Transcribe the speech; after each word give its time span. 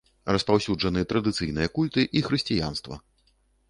Распаўсюджаны 0.35 1.03
традыцыйныя 1.13 1.73
культы 1.79 2.09
і 2.17 2.27
хрысціянства. 2.31 2.95